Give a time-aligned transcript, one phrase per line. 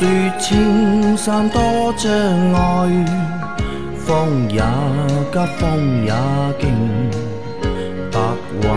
[0.00, 0.08] 莫说
[0.38, 2.08] 青山多障
[2.52, 3.04] 碍，
[3.96, 4.60] 风也
[5.32, 6.12] 急，风也
[6.60, 6.70] 劲，
[8.12, 8.20] 白
[8.62, 8.68] 云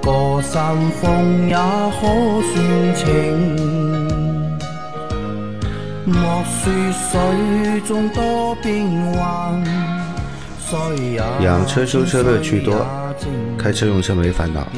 [0.00, 2.06] 过山峰也可
[2.52, 3.04] 算情。
[6.06, 9.64] 莫说水中多变幻，
[10.60, 10.78] 水
[11.14, 12.86] 也养车修车乐趣多，
[13.58, 14.68] 开车用车没烦恼。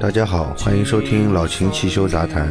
[0.00, 2.50] 大家好，欢迎收听老秦汽修杂谈，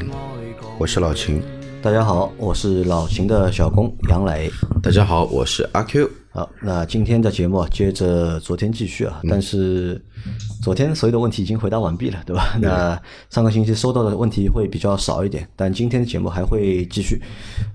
[0.77, 1.43] 我是老秦。
[1.83, 4.49] 大家好，我是老秦的小工杨磊。
[4.81, 6.09] 大家好，我是阿 Q。
[6.31, 10.01] 好，那今天的节目接着昨天继续啊，但是
[10.61, 12.57] 昨天所有的问题已经回答完毕了，对吧？
[12.61, 12.97] 那
[13.29, 17.21] 上个星期收到的问题会比较少一点，但今天的节目还会继续。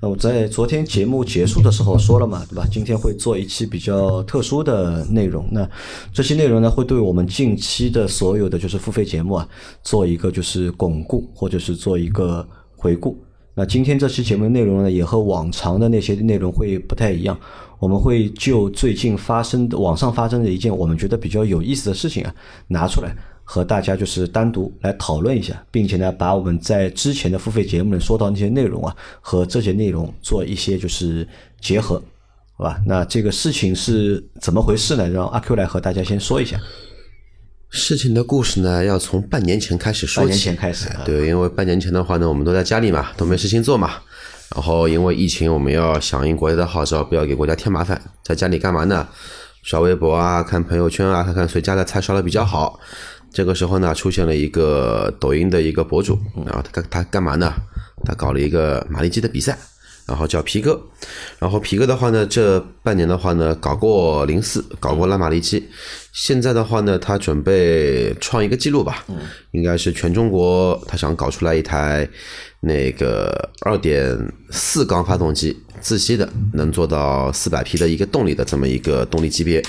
[0.01, 2.67] 那我在昨天节目结束的时候说了嘛，对吧？
[2.73, 5.47] 今天会做一期比较特殊的内容。
[5.53, 5.69] 那
[6.15, 9.47] 这期内容呢，会对我们近期的所有的就是付费节目啊，
[9.83, 13.15] 做一个就是巩固，或者是做一个回顾。
[13.59, 17.37] 那今天这期节目的内容呢，也和往常的那些内容会不太一样。
[17.81, 22.33] 我们会就最近发生的网上发生的一件我们觉得比较有意思的事情啊，
[22.69, 31.27] 拿出来和大家就是单独来讨论一下，并且呢，把我们在之前的付费节目里说到那些内容啊，和这些内容做一些就是
[31.61, 32.01] 结合，
[32.53, 32.81] 好吧？
[32.87, 35.11] 那这个事情是怎么回事呢？
[35.11, 36.57] 让阿 Q 来和大家先说一下。
[37.71, 40.29] 事情的故事呢，要从半年前开始说起。
[40.29, 43.95] 半年前开始，对，因为半年前的话呢，我们都在家里嘛，都没事情做嘛。
[44.55, 49.07] 然后因为疫情，我们要响应国家的号召，不要给国家添麻烦，在家里干嘛呢？
[49.63, 52.81] 刷微博啊，看朋友圈啊，看看谁家的菜烧的比较好。
[53.31, 57.53] 这个时候呢，出现了一个抖音的一个博主，然后他干他干嘛呢？
[58.05, 59.59] 他搞了一个马力机的比赛。
[60.09, 60.81] 然后叫皮哥，
[61.39, 65.69] 然后皮哥的话呢，这半年的话呢，搞过零四，搞过拉马力机，
[66.15, 69.05] 现在的话呢，他准备创一个记录吧，
[69.51, 72.09] 应该是全中国，他想搞出来一台
[72.61, 74.19] 那个二点
[74.51, 79.63] 四缸发动机，自吸的，能做到四百匹的一个动力的这么一个动力级别。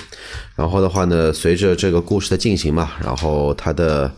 [0.56, 4.10] 然后的话呢，随着这个故事的进行嘛，然后他的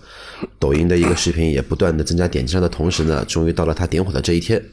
[0.59, 4.63] 抖音的一个视频也不断的增加点击量的同时呢，终于到了他点火的这一天。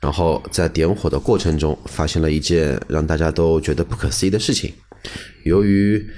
[0.00, 4.72] 然后在点火的过程中，发现了一件让大家都觉得不可思议的事情。
[5.44, 6.08] 由于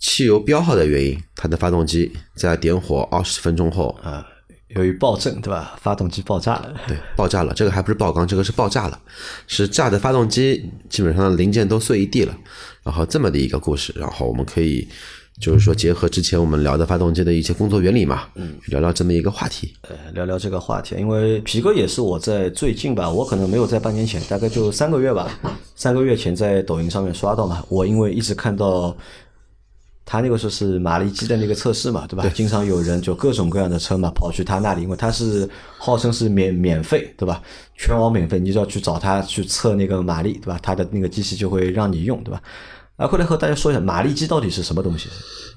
[0.00, 4.26] 汽油标号的原因，它的发动机在点火二十分钟后啊，
[4.68, 5.76] 由于爆震，对吧？
[5.80, 6.74] 发动机爆炸了。
[6.88, 7.52] 对，爆炸了。
[7.54, 9.00] 这个还不是爆缸，这个是爆炸了，
[9.46, 12.34] 是炸的发动机基本上零件都碎一地了。
[12.82, 14.88] 然后这么的一个故事，然后我们可以。
[15.40, 19.74] 就是说，结合之前我们聊的发动机的一些工作原理嘛，嗯，聊聊这么一个话题。
[19.82, 25.28] 呃，聊聊这个话题，因为皮哥也是我在最近吧，我可能没有在半年前，大概就三个月吧，
[25.74, 27.62] 三个月前在抖音上面刷到嘛。
[27.68, 28.96] 我因为一直看到
[30.06, 32.22] 他那个时候是马力机的那个测试嘛，对吧？
[32.22, 32.30] 对。
[32.30, 37.42] 经常有人就各种各样的车嘛跑去他那里，因为他是号称是免免费，对吧？
[37.76, 40.58] 全网免费，你就要去找他去测那个马力，对吧？
[40.62, 42.40] 他的那个机器就会让你用，对吧？
[42.96, 45.08] 啊，快来和大家说一下，马力机到底是什么东西？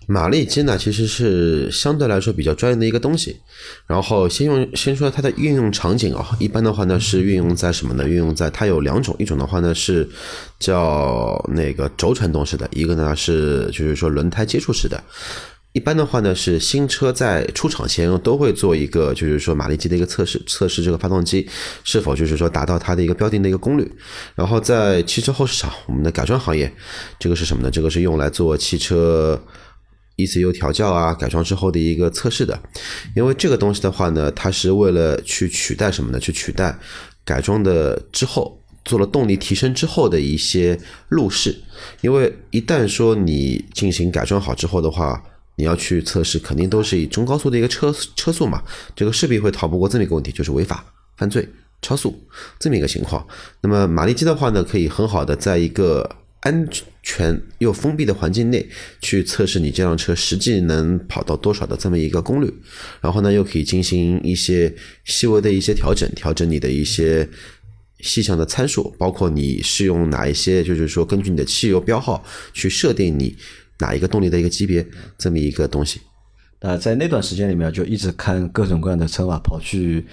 [0.07, 3.39] 马力机呢，其实是相对来说比较专业的一个东西。
[3.87, 8.07] 然后先用先说它的运用场景啊，一般的话呢是运用在什么呢？
[8.07, 10.09] 运用在它有两种，一种的话呢是
[10.59, 15.01] 叫那个轴传动式的，一个呢是就是说轮胎接触式的。
[15.79, 21.47] 一般的话呢，是新车在出厂前都会做一个，就是说马力机的一个测试，测试这个发动机
[21.85, 23.89] 是否就是说达到它的一个标定的一个功率。
[24.35, 26.69] 然后在汽车后市场，我们的改装行业，
[27.17, 27.71] 这个是什么呢？
[27.71, 29.41] 这个是用来做汽车
[30.17, 32.61] ECU 调教啊，改装之后的一个测试的。
[33.15, 36.19] 因为这个东西的话呢，它是为了去取代什么呢？
[36.19, 36.77] 去取代
[37.23, 41.55] 改装的之后做了动力提升之后的一些路试。
[42.01, 45.23] 因为一旦说你进行改装好之后的话，
[45.59, 48.63] 你要去测试，肯定都是以中高速的一个车车速嘛，
[48.95, 50.85] 这个势必会逃不过这么一个问题，就是违法
[51.17, 51.45] 犯罪
[51.81, 52.17] 超速
[52.57, 53.27] 这么一个情况。
[53.59, 56.65] 那么马力机的话呢，可以很好的在一个安
[57.03, 58.65] 全又封闭的环境内
[59.01, 62.49] 去测试你这辆车实际能跑到多少的这么一个功率，
[63.01, 64.73] 然后呢又可以进行一些
[65.03, 67.27] 细微的一些调整，调整你的一些
[67.99, 72.23] 细项的参数，包括你是用哪一些，就是说根据你的汽油标号
[72.53, 73.35] 去设定你。
[73.79, 74.85] 哪一个动力的一个级别，
[75.17, 76.01] 这么一个东西。
[76.61, 80.05] 那在那段时间里面，就一直看各种各样的车嘛，跑去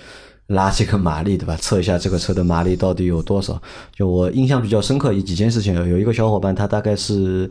[0.46, 1.56] 拉这个马力，对吧？
[1.56, 3.60] 测一下这个车的马力到底有多少。
[3.92, 5.74] 就我印象比较深刻，有几件事情。
[5.88, 7.50] 有一个小伙伴，他大概是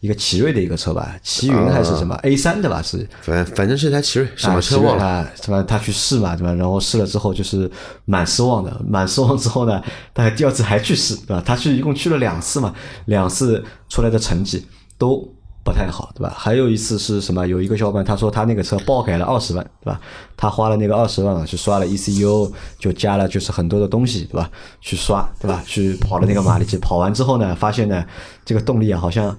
[0.00, 2.82] 一个奇瑞的一个车吧，奇云还是什么 A 三对吧？
[2.82, 5.62] 是，反反正是台奇瑞，什么车忘了，是吧？
[5.62, 6.52] 他去试嘛，对吧？
[6.52, 7.70] 然后试了之后就是
[8.06, 9.80] 蛮失望的，蛮失望之后呢，
[10.12, 11.40] 他第二次还去试，对吧？
[11.46, 12.74] 他去一共去了两次嘛，
[13.04, 14.66] 两次出来的成绩
[14.98, 15.32] 都。
[15.64, 16.34] 不太好，对吧？
[16.36, 17.46] 还有一次是什么？
[17.46, 20.00] 有一个小伙伴他说他那个车爆改了二十万，对吧？
[20.36, 24.50] 他花了那个二十万去刷了 ECU，就加了就是很多的东西，对吧？
[24.80, 25.62] 去刷，对吧？
[25.66, 28.04] 去跑了那个马力机，跑完之后呢，发现呢
[28.44, 29.36] 这个动力啊好像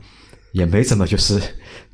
[0.54, 1.42] 也没怎么就是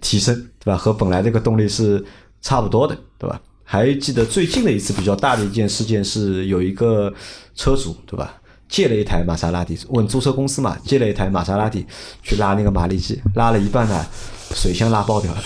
[0.02, 0.78] 提升，对吧？
[0.78, 2.06] 和本来这个动力是
[2.42, 3.42] 差不多的，对吧？
[3.64, 7.14] 还记得最近的一次比较大的一件事件是有一个
[7.54, 8.34] 车主，对吧？
[8.69, 11.86] 借了一台玛莎拉蒂，问租车公司嘛，借了一台玛莎拉蒂
[12.21, 14.06] 去拉那个马力机，拉了一半呢，
[14.54, 15.42] 水箱拉爆掉了。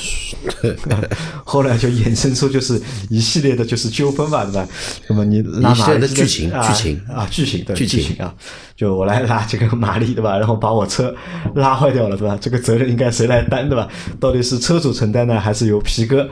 [1.46, 4.68] 后来就衍生出就是一系列的就是纠纷吧，对吧？
[5.08, 8.34] 那么你拉马力的剧情啊剧情啊，剧情对剧情啊，
[8.76, 10.38] 就我来拉这个马力，对吧？
[10.38, 11.16] 然后把我车
[11.56, 12.38] 拉坏掉了，对吧？
[12.42, 13.88] 这个责任应该谁来担，对吧？
[14.20, 16.28] 到底是车主承担呢，还是由皮哥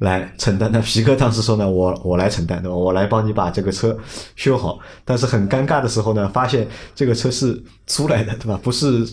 [0.00, 0.70] 来承担？
[0.72, 2.76] 那皮哥当时说呢，我我来承担，对吧？
[2.76, 3.96] 我来帮你把这个车
[4.34, 4.78] 修好。
[5.04, 8.58] 但是很尴尬的时候呢，发现这个车是租来的，对吧？
[8.62, 9.06] 不是。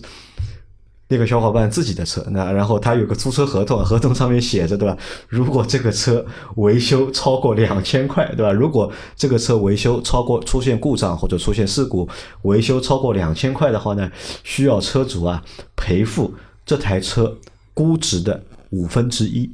[1.10, 4.98] 那个小伙伴自己的车，那然后他有个租车合同，合同上面写着，对吧？
[5.28, 6.26] 如果这个车
[6.56, 8.52] 维修超过两千块，对吧？
[8.52, 12.10] 如果这个车维修超过出现故障或者出现事故，
[12.44, 14.10] 维修超过两千块的话呢，
[14.44, 15.44] 需要车主啊
[15.76, 16.34] 赔付
[16.66, 17.38] 这台车
[17.76, 18.42] 估值的
[18.72, 19.54] 五分之一，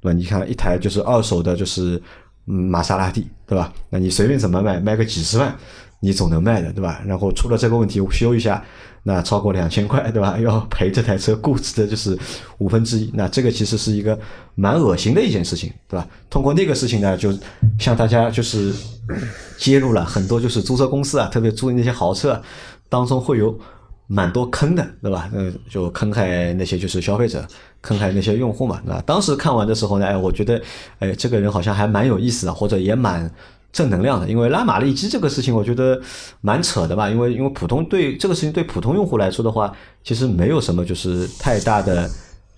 [0.00, 0.16] 对吧？
[0.16, 2.00] 你看一台就是二手的，就是
[2.46, 3.72] 嗯玛莎拉蒂，对吧？
[3.90, 5.54] 那你随便怎么卖，卖个几十万，
[6.00, 7.02] 你总能卖的，对吧？
[7.06, 8.64] 然后出了这个问题修一下，
[9.02, 10.38] 那超过两千块，对吧？
[10.40, 12.18] 要赔这台车估值的就是
[12.58, 14.18] 五分之一，那这个其实是一个
[14.54, 16.06] 蛮恶心的一件事情，对吧？
[16.28, 17.32] 通过那个事情呢，就
[17.78, 18.74] 向大家就是
[19.58, 22.40] 揭露了很多就是租车公司啊，特别租的那些豪车
[22.88, 23.58] 当中会有
[24.06, 25.30] 蛮多坑的，对吧？
[25.32, 27.46] 呃，就坑害那些就是消费者，
[27.82, 29.02] 坑害那些用户嘛，对吧？
[29.06, 30.60] 当时看完的时候呢，哎，我觉得，
[30.98, 33.30] 哎，这个人好像还蛮有意思的，或者也蛮
[33.72, 34.28] 正能量的。
[34.28, 36.00] 因为拉马力机这个事情，我觉得
[36.40, 37.08] 蛮扯的吧。
[37.08, 39.72] 因为因为普通对这个事情对普通用户来说的话，
[40.04, 42.08] 其实没有什么就是太大的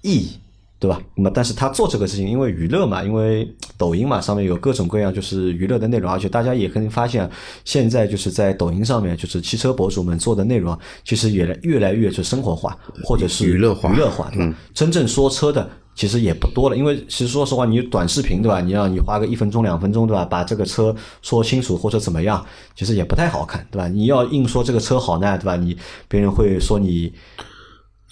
[0.01, 0.39] 意义。
[0.82, 1.00] 对吧？
[1.14, 3.49] 那么，但是他做这个事情，因为娱乐嘛，因为
[3.79, 7.31] 抖音嘛，上面有各种各样就是娱乐的内容，而且大家也可以发现，
[7.64, 14.52] 现在就是在抖音上面，就是汽车博主们做的内容，其实也越来越是生活化，或者是娱乐化娱乐化，对吧？
[14.75, 18.61] 真正说车的其实也不多了，因为其实说实话，你短视频对吧？
[18.61, 20.25] 你让你花个一分钟、两分钟对吧？
[20.25, 20.93] 把这个车
[21.23, 22.44] 说清楚或者怎么样，
[22.75, 23.87] 其实也不太好看，对吧？
[23.87, 25.55] 你要硬说这个车好呢，对吧？
[25.55, 25.76] 你
[26.08, 27.12] 别人会说你。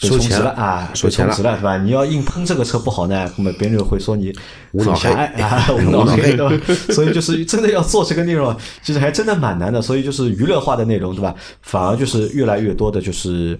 [0.01, 1.77] 被充值收钱了了啊，被收钱了了，是吧？
[1.79, 4.33] 你要硬喷这个车不好呢，那么别人会说你
[4.73, 6.65] 无脑黑很狭隘啊，无脑黑，对吧？
[6.91, 9.83] 所以就是真的要做这个内容，其实还真的蛮难的。
[9.83, 11.35] 所以就是娱乐化的内容，对吧？
[11.63, 13.59] 反而就是越来越多的就是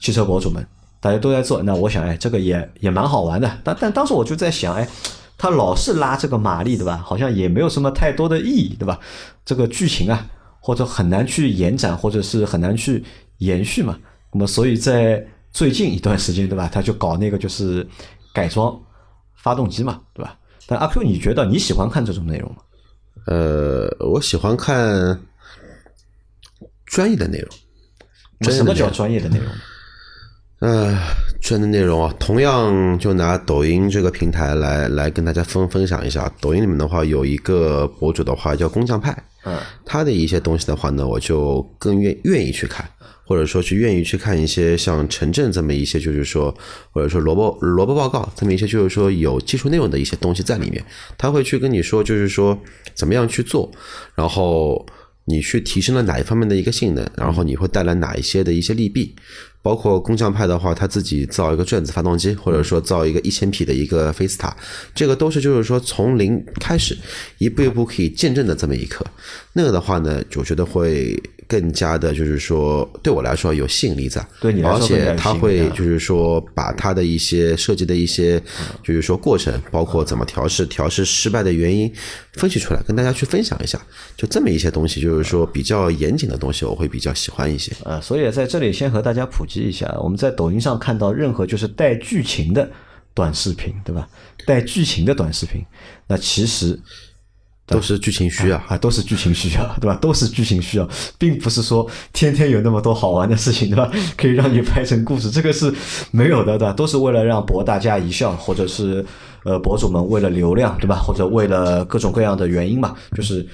[0.00, 0.66] 汽车博主们，
[1.00, 1.62] 大家都在做。
[1.62, 3.50] 那我想，哎，这个也也蛮好玩的。
[3.62, 4.88] 但但当时我就在想，哎，
[5.38, 7.00] 他老是拉这个马力，对吧？
[7.04, 8.98] 好像也没有什么太多的意义，对吧？
[9.44, 10.26] 这个剧情啊，
[10.58, 13.04] 或者很难去延展，或者是很难去
[13.38, 13.96] 延续嘛。
[14.32, 15.24] 那么所以在
[15.56, 16.68] 最近一段时间，对吧？
[16.70, 17.86] 他就搞那个就是
[18.34, 18.78] 改装
[19.42, 20.38] 发动机嘛，对吧？
[20.66, 22.58] 但阿 Q，你觉得你喜欢看这种内容吗？
[23.26, 25.18] 呃，我喜欢看
[26.84, 27.48] 专业的内容。
[28.40, 29.48] 那什么叫专业的内容？
[30.58, 30.94] 呃，
[31.40, 36.30] 专业的内容啊，同样就拿抖音这个平台来来跟大家分分享一下。
[36.38, 42.86] 抖音里面的话，有一个博主的话叫工匠派，嗯，他的一些东西的话呢，我就更愿愿意去看，
[43.26, 46.56] 或者说去愿意去看一些像陈震这么一些，就是说
[46.92, 50.82] 或者说萝卜萝卜报告这么一些，就是说有技术内容的一些东西在里面，
[51.18, 52.58] 他会去跟你说，就是说
[52.94, 53.70] 怎么样去做，
[54.14, 54.86] 然后
[55.24, 59.14] 你去提升了哪一方面的一个性能，然后你会带来哪一些的一些利弊。
[59.62, 64.56] 包括工匠派的话，他自己造一个转子发动机，或者说造一个一千匹的一个菲斯塔，
[64.94, 66.96] 这个都是就是说从零开始，
[67.38, 69.04] 一步一步可以见证的这么一刻。
[69.54, 78.42] 那个的话呢，我觉得会更加的，就是说对我来说有吸引力在，对你来而说而且他会就是说把他的一些设计的一些，
[78.82, 81.92] 就是说过程，包括怎么调试、调试失败的原因
[82.32, 83.80] 分析出来，跟大家去分享一下。
[84.16, 87.72] 就这么一些东西，就是说比较严谨的东西，我会比较喜欢一些。
[87.84, 92.68] 呃，所以在这里先和大家普及一下，我们在抖音上看到任何就是带剧情的
[93.14, 94.08] 短视频，对吧？
[94.46, 95.64] 带剧情的短视频，
[96.06, 96.78] 那其实
[97.66, 98.56] 都是剧情需要。
[98.68, 99.96] 啊，都是剧情需要， 对吧？
[100.00, 103.90] 都是剧情需要，并不是说天天有那么多好玩的事情，对吧？
[104.16, 105.72] 可以让你拍成故事，这个是
[106.10, 106.72] 没有的，对吧？
[106.72, 109.04] 都是为了让博大家一笑，或者是
[109.44, 110.96] 呃博主们为了流量，对吧？
[110.96, 113.46] 或者为了各种各样的原因嘛，就是。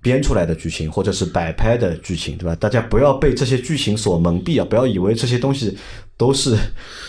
[0.00, 2.54] 编出来的剧情，或者是摆拍的剧情，对吧？
[2.54, 4.64] 大家不要被这些剧情所蒙蔽啊！
[4.70, 5.76] 不要以为这些东西
[6.18, 6.54] 都是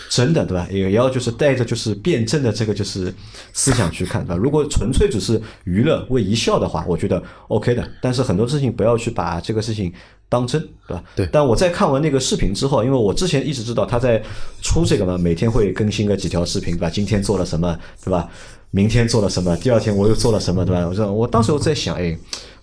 [0.08, 0.66] 真的，对吧？
[0.70, 3.12] 也要就是带着就是辩证的这个就是
[3.52, 4.36] 思想去看，对吧？
[4.36, 7.86] 如果纯粹只是娱乐为一笑的话，我觉得 OK 的。
[8.00, 9.92] 但是很多事情不要去把这个事情
[10.28, 11.04] 当真，对吧？
[11.16, 14.22] 对但我在看完那个视频之后，因为我之前一直知道他在
[14.62, 16.88] 出这个嘛，每天会更新个几条视频，对吧？
[16.88, 18.28] 今天做了什么，对吧？
[18.70, 20.86] 明天做了什么，第二天我又做了什么，对吧？
[20.86, 22.16] 我说我当时我在想，哎，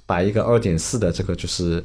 [0.06, 1.84] 把一个二点四的这个就是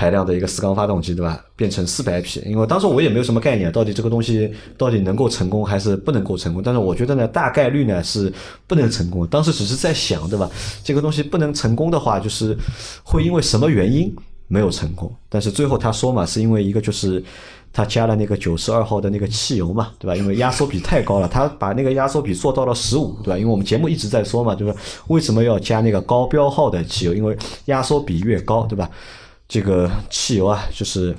[0.00, 1.38] 排量的一个四缸发动机，对吧？
[1.54, 6.62] 变成四百匹，因为当时我也没有什么概念，到底这个东西到底能够成功还是不能够成功。
[6.64, 8.32] 但是我觉得呢，大概率呢是
[8.66, 9.26] 不能成功。
[9.26, 10.48] 当时只是在想，对吧？
[10.82, 12.56] 这个东西不能成功的话，就是
[13.04, 14.10] 会因为什么原因
[14.48, 15.14] 没有成功？
[15.28, 17.22] 但是最后他说嘛，是因为一个就是。
[17.72, 20.16] 他加了那个九十二号的那个汽油嘛，对吧？
[20.16, 23.38] 因为压缩比太高了，他把那个压缩比做到了十五，对吧？
[23.38, 24.74] 因为我们节目一直在说嘛，就是
[25.06, 27.14] 为什么要加那个高标号的汽油？
[27.14, 28.90] 因为压缩比越高，对吧？
[29.50, 31.14] 这个汽油啊，就是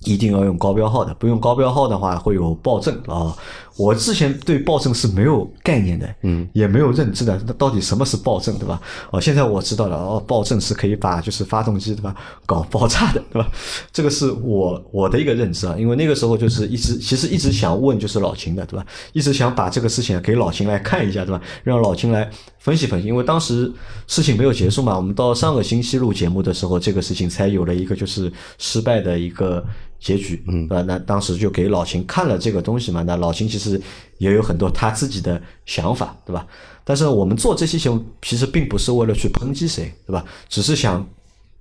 [0.00, 3.32] 一定要用高标号的，不用高标号的话会有爆震啊。
[3.76, 8.80] 我之前对暴政是没有概念的，嗯，也没有认知的，那到底什么是暴政，对吧？
[9.10, 12.14] 哦，现在我知道了，哦，暴政是可以把就是发动机对吧
[12.44, 13.48] 搞爆炸的，对吧？
[13.92, 18.86] 这个是我我的一个认知啊，因为那个时候就是一直其实一直想问就是老秦的，对吧？
[19.12, 21.40] 一直想把这个事情给老秦来看一下，对吧？
[21.64, 23.72] 让老秦来分析分析，因为当时
[24.06, 29.64] 事情没有结束嘛，我们到上个星期录节目的时候，这个事情才有了一个就是失败的一个
[30.02, 30.82] 结局，嗯，对吧？
[30.82, 33.80] 那当时就给老秦看了这个东西嘛，那老秦其实
[34.18, 36.44] 也有很多他自己的想法，对吧？
[36.82, 40.24] 但是我们做这期节目其实并不是为了去抨击谁，对吧？
[40.48, 41.08] 只是想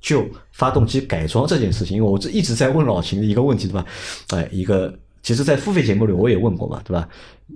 [0.02, 3.86] 就发动机改装这件事情，因为我这一直在问老秦的一个问题，对吧？
[4.30, 4.92] 哎，一个
[5.24, 7.08] 其实，在付费节目里我也问过嘛，对吧？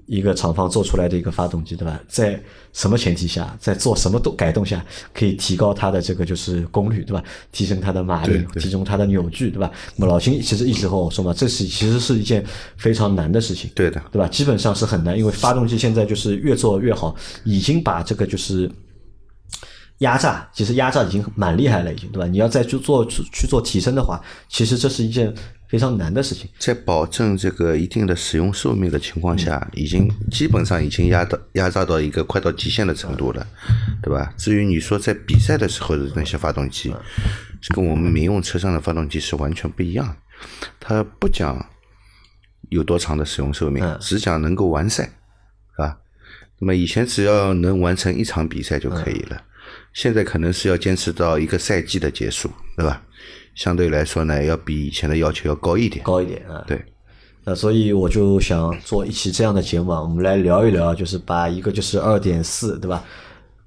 [0.07, 1.99] 一个厂方做出来的一个发动机，对吧？
[2.07, 2.39] 在
[2.73, 7.23] 什么前提下，在做什么动改动下，可以提高它的这个就是功率，对吧？
[7.51, 9.71] 提升它的马力，提升它的扭矩，对吧？
[9.95, 12.45] 那么老秦其实一直和我说嘛，这是其实是一件
[12.77, 14.27] 非常难的事情，对的，对吧？
[14.27, 18.69] 基本上是很难，因为发动机现在就是越做越好，已经把这个就是
[19.99, 22.27] 压榨，其实压榨已经蛮厉害了，已经对吧？
[22.27, 25.33] 你要再去做去做提升的话，其实这是一件
[25.75, 26.49] 非常难的事情。
[26.57, 33.45] 在保证这个一定的使用寿命的情况下，已经基本上已经压到压榨到一个快到极限的程度了，
[34.01, 34.33] 对吧？
[34.37, 36.95] 至于你说在比赛的时候的那些发动机，
[37.59, 40.15] 是跟我们民用车上的发动机是完全不一样，
[40.79, 41.69] 它不讲
[42.69, 45.03] 有多长的使用寿命，只讲能够完赛，
[45.75, 45.97] 是吧？
[46.59, 49.43] 那么以前只要能完成一场比赛就可以了，
[49.91, 53.01] 现在可能是要坚持到一个赛季的结束，对吧？
[53.55, 56.03] 相对来说呢，要比以前的要求要高一点。
[56.03, 56.63] 高一点啊。
[56.67, 56.79] 对，
[57.43, 63.03] 那所以我就想做一期这样的节目啊，我们来聊一聊，就是把一个就是二点四对吧，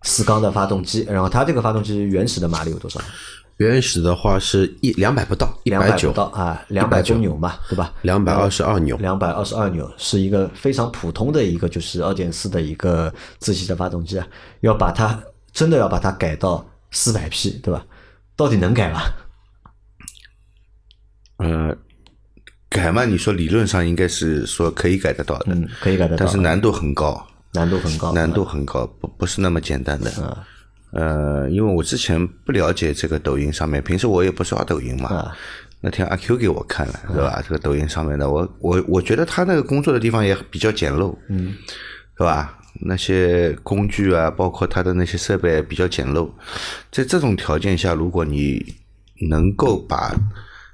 [0.02, 3.00] 四缸的发动机，然后它这个发动机原始的马力有多少？
[3.56, 7.92] 原始的话是一两百不到，一两百百九不到啊，两百多牛嘛，对吧？
[8.02, 8.96] 两百二十二牛。
[8.98, 14.24] 两百二十二牛是一个非常普通的一个就是二点四的一个自吸的发动机啊，
[14.60, 15.20] 要把它
[15.52, 17.84] 真的要把它改到四百匹，对吧？
[18.36, 19.00] 到底能改吗？
[21.38, 21.76] 呃，
[22.68, 30.46] 改嘛，你说理论上应该是说可以改得到的，嗯，可以改得到，但是难度很高，难度很高，难度很高，不不是那么简单的。
[30.92, 35.08] 呃，因为我之前不了解这个抖音上面，平时我也不刷抖音嘛。
[35.08, 35.36] 啊
[35.80, 37.40] 那天阿 Q 给我看了，是吧？
[37.40, 41.54] 这个抖音上面的，我我我觉得他那个工作的地方也比较简陋，嗯，
[42.16, 42.58] 是吧？
[42.80, 46.28] 那些工具啊，包括他的那些设备比较简陋，
[46.90, 48.74] 在这种条件下，如果你
[49.28, 50.12] 能够把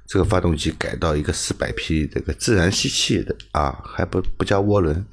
[0.07, 5.05] 这个发动机改到一个四百匹这个自然吸气的啊，还不不加涡轮，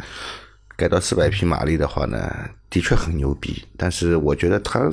[0.76, 2.32] 改到四百匹马力的话呢，
[2.68, 3.64] 的确很牛逼。
[3.76, 4.90] 但是我觉得它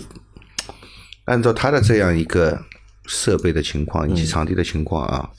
[1.25, 2.59] 按照它的这样一个
[3.05, 5.29] 设备的情况以及场地的情况啊，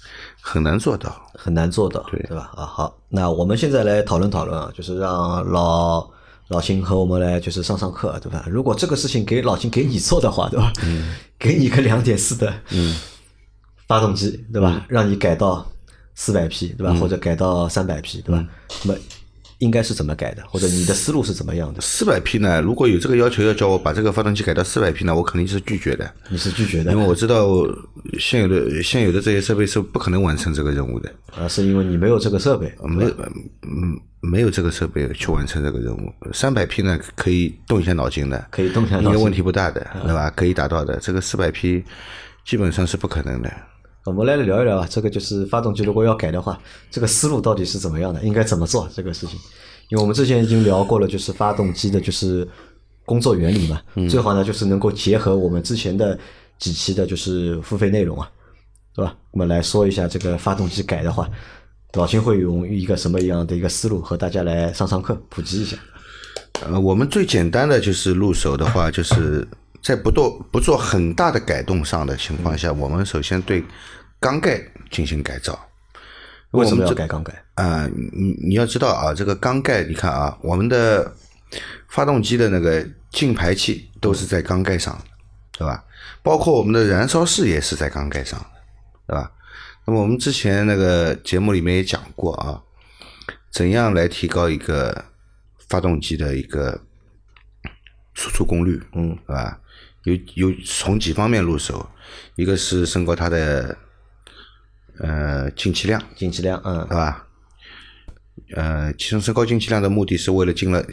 [0.41, 1.31] 很难做到。
[1.35, 2.51] 很难做到，对对吧？
[2.55, 6.07] 啊，好，那我们现在来讨论讨论啊，就是让老
[6.49, 8.45] 老秦和我们来就是上上课，对吧？
[8.47, 10.71] 如果这个事情给老秦给你做的话，对吧？
[10.83, 12.95] 嗯，给你个两点四的嗯
[13.91, 14.87] 发动机，对吧？
[14.89, 15.69] 让你改到
[16.15, 16.95] 四百匹，对吧？
[16.95, 18.47] 或者改到三百匹，对吧？
[18.85, 18.99] 那么
[19.59, 20.45] 应该是怎么改的？
[20.47, 21.81] 或者你的思路是怎么样的？
[21.81, 27.49] 四百匹呢，如果有这个要求要叫我把这个发动机改到四百匹呢，我肯定是拒绝的，你是拒绝的因为我知道
[28.17, 31.13] 现有的现有的这些设备是不可能完成这个任务的。
[31.37, 31.49] 啊？
[31.49, 33.11] 是因为你没有这个设备，没有，
[33.63, 36.13] 嗯，没有这个设备去完成这个任务。
[36.33, 40.31] 三百匹呢，可以动一下脑筋的，可以动一下脑筋应该问题不大的，对吧？
[40.37, 40.97] 可以达到的。
[41.01, 41.83] 这个四百匹
[42.47, 43.53] 基本上是不可能的。
[44.05, 46.59] 我们来聊一聊啊，这个就是发动机如果要改的话，
[46.91, 48.23] 这个思路到底是怎么样的？
[48.23, 49.39] 应该怎么做这个事情？
[49.91, 52.49] 因为我们之前已经聊过了，就是发动机的就是
[53.05, 56.19] 工作原理嘛，最好呢就是能够结合我们之前的
[56.59, 58.31] 几期的就是付费内容啊，
[58.95, 59.15] 对吧？
[59.33, 61.29] 我们来说一下这个发动机改的话，
[61.95, 65.77] 老秦会用一个什么样的一个思路和大家来上上课普及一下？
[66.63, 69.47] 呃，我们最简单的就是入手的话，就是
[69.83, 73.65] 在不做不做很大的改动上的情况下，我们首先对
[74.19, 75.59] 缸盖进行改造。
[76.51, 77.33] 为什么要改缸盖？
[77.55, 81.15] 啊、你你要知道啊，这个缸盖，你看啊，我们的
[81.89, 85.05] 发动机的那个进排气都是在缸盖上的，
[85.53, 85.85] 对吧？
[86.23, 88.47] 包括我们的燃烧室也是在缸盖上的，
[89.07, 89.31] 对吧？
[89.87, 92.61] 那么我们之前那个节目里面也讲过啊，
[93.51, 95.05] 怎样来提高一个
[95.69, 96.81] 发动机的一个
[98.13, 99.61] 输出功率，嗯，对吧？
[100.05, 101.89] 有有从几方面入手，
[102.37, 103.77] 一个是升高它的
[104.99, 107.27] 呃进气量，进气量，嗯对，吧？
[108.57, 110.85] 呃，其实升高进气量的目的是为了进了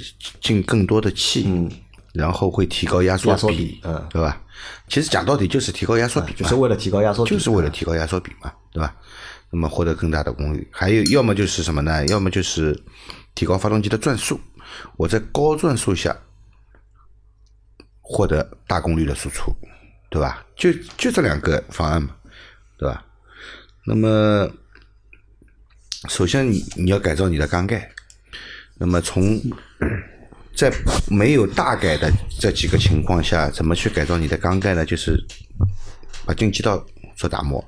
[0.41, 1.71] 进更多的气，嗯，
[2.13, 4.41] 然后会提高压缩比嗯对吧？
[4.87, 8.95] 其实讲到底就是提高压缩比嘛，就是为了提高压缩比，就是为了提高压缩比嘛，对吧？
[9.49, 12.05] 那么获得更大的功率，还有要么就是什么呢？
[12.07, 12.77] 要么就是
[13.33, 14.37] 提高发动机的转速，
[14.97, 16.15] 我在高转速下
[18.09, 19.53] 获得大功率的输出，
[20.09, 20.45] 对吧？
[20.55, 22.15] 就就这两个方案嘛，
[22.77, 23.05] 对吧？
[23.85, 24.49] 那么
[26.07, 27.89] 首先你你要改造你的缸盖，
[28.75, 29.37] 那么从
[30.55, 30.71] 在
[31.09, 32.09] 没有大改的
[32.39, 34.85] 这几个情况下，怎么去改造你的缸盖呢？
[34.85, 35.21] 就是
[36.25, 36.83] 把进气道
[37.15, 37.63] 做打磨，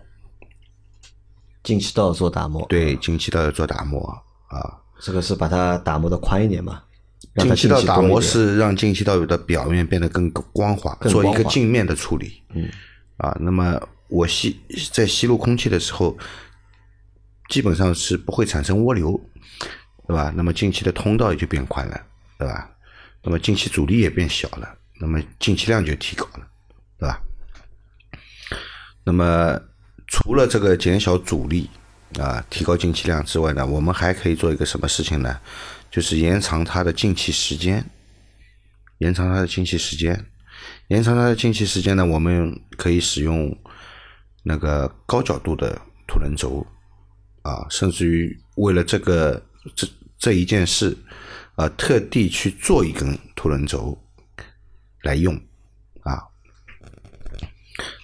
[1.63, 4.01] 进气道做打磨，对，进气道要做打磨
[4.47, 4.79] 啊。
[5.01, 6.81] 这个是把它打磨的宽一点嘛？
[7.39, 12.41] 进气道打磨是让进气道有的表面变得更光滑，做一个镜面的处理。
[12.53, 12.69] 嗯，
[13.17, 14.59] 啊，那么我吸
[14.91, 16.17] 在吸入空气的时候，
[17.49, 19.19] 基本上是不会产生涡流，
[20.07, 20.31] 对吧？
[20.35, 22.01] 那么进气的通道也就变宽了，
[22.37, 22.69] 对吧？
[23.23, 24.67] 那么进气阻力也变小了，
[24.99, 26.47] 那么进气量就提高了，
[26.97, 27.21] 对吧？
[29.03, 29.59] 那么
[30.07, 31.69] 除了这个减小阻力
[32.19, 35.39] 啊，提高进气量之外呢，我们还可以做一个什么事情呢？
[35.91, 37.89] 就是延长它的进气时间，
[38.99, 40.25] 延长它的进气时间，
[40.87, 43.57] 延长它的进气时间呢，我们可以使用
[44.43, 46.65] 那个高角度的凸轮轴
[47.41, 49.43] 啊，甚至于为了这个
[49.75, 49.87] 这
[50.17, 50.97] 这一件事
[51.55, 53.97] 啊，特地去做一根凸轮轴
[55.03, 55.35] 来用
[56.01, 56.21] 啊。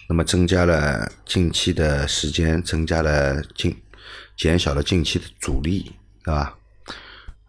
[0.07, 3.75] 那么增加了进气的时间，增加了进，
[4.38, 5.91] 减小了进气的阻力，
[6.23, 6.57] 对吧？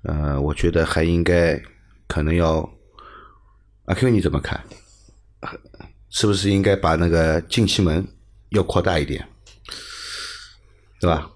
[0.06, 1.60] 呃，我觉得还应该
[2.06, 2.68] 可能要，
[3.86, 4.64] 阿 Q 你怎么看？
[6.10, 8.06] 是不是应该把那个进气门
[8.50, 9.28] 要扩大一点，
[11.00, 11.30] 对吧？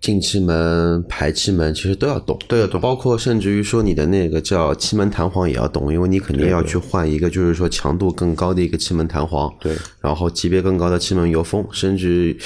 [0.00, 2.80] 进气门、排气门其实都要懂，都要懂。
[2.80, 12.36] 包括甚至于说你的那个叫气门弹簧也要懂，因为你肯定要去换一个，就是说强度更高的一个气门弹簧，对，然后级别更高的气门油封，甚至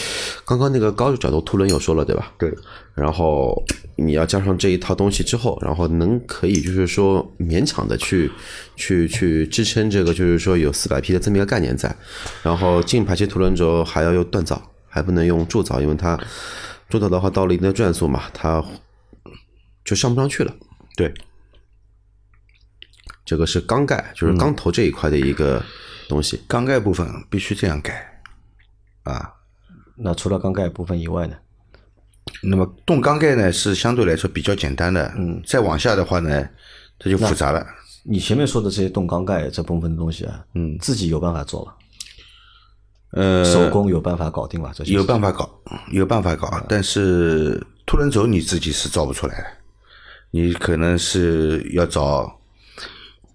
[0.45, 2.33] 刚刚那个高角度凸轮有说了对吧？
[2.39, 2.53] 对，
[2.95, 3.63] 然后
[3.97, 8.31] 你要加上这一套东西之后，然后能可以就是说勉强的去
[8.77, 11.95] 去去支撑这个，就是说有四百匹的这么一个概念在，
[12.43, 16.19] 然后进排气凸轮轴还要用锻造，还不能用铸造，因为它
[16.91, 18.63] 铸造的话到了一定的转速嘛，它
[19.85, 20.53] 就上不上去了。
[20.97, 21.15] 对，
[23.25, 25.65] 这个是缸盖，就是缸头这一块的一个
[26.09, 26.41] 东西。
[26.49, 28.23] 缸盖部分必须这样改
[29.05, 29.33] 啊。
[29.97, 31.37] 那除了缸盖部分以外呢？
[32.43, 36.49] 那么动缸盖呢是相对来说比较简单的，嗯，再往下的话呢，
[36.99, 37.67] 这就复杂了。
[38.03, 41.77] 你前面说的这些动缸盖这部分的东西啊，嗯，自己有办法做吧？
[43.13, 44.71] 呃，手工有办法搞定吧？
[44.75, 45.51] 这些有办法搞，
[45.91, 49.47] 有办法搞，但是凸轮轴你自己是造不出来的，
[50.31, 52.39] 你可能是要找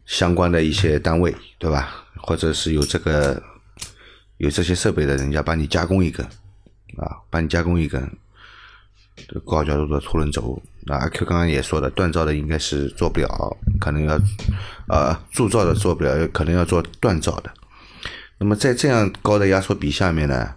[0.05, 2.05] 相关的一些单位，对吧？
[2.21, 3.41] 或者是有这个
[4.38, 6.25] 有这些设备的人家帮你加工一根，
[6.97, 8.09] 啊，帮你加工一根
[9.27, 10.61] 这高角度的凸轮轴。
[10.88, 14.17] 那阿 Q 刚刚也说了，锻造的应该是做不了，可能要
[14.88, 17.51] 呃铸造的做不了，可能要做锻造的。
[18.45, 20.53] 那么在这样高的压缩比下面呢，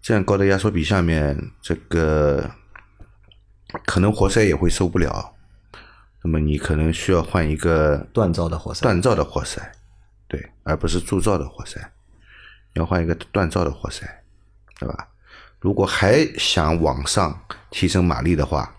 [0.00, 2.48] 这样高的压缩比下面，这个
[3.84, 5.34] 可能活塞也会受不了，
[6.22, 8.88] 那么你可能需要换一个锻造的活塞。
[8.88, 9.72] 锻造的活塞，
[10.28, 11.92] 对，而不是铸造的活塞，
[12.74, 14.06] 要换一个锻造的活塞，
[14.78, 15.08] 对吧？
[15.58, 18.76] 如果还想往上提升马力的话，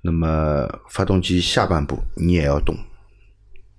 [0.00, 2.76] 那么发动机下半部你也要动，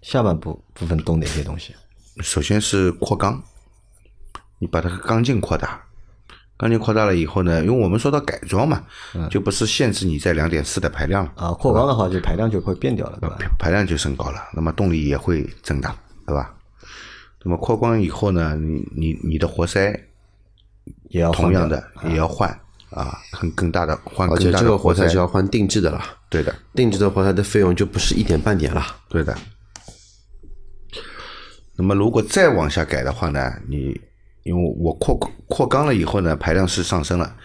[0.02, 1.74] 下半部部分动哪些东西？
[2.21, 3.41] 首先是扩缸，
[4.60, 5.82] 你把它的缸径扩大，
[6.58, 8.84] 缸径扩大了以后呢，因为我们说到改装嘛，
[9.30, 13.36] 就不是限制你在两点四的排量了，啊，扩缸的话就排量就会变掉了，对吧？
[13.38, 15.93] 排排量就升高了，那么动力也会增大，
[16.25, 16.56] 对吧？
[17.43, 19.91] 那么扩缸以后呢，你你你的活塞
[21.10, 22.49] 也要同样的掉也要换
[22.91, 28.84] 啊，很更大的换而且更大的这个活塞塞是要换定制的了，对的，定制的活塞的费用就不是一点半点了。
[29.10, 29.38] 对的。
[31.77, 33.99] 那么如果再往下改的话呢，你
[34.43, 35.15] 因为我扩
[35.47, 37.35] 扩缸了以后呢，排量是上升了。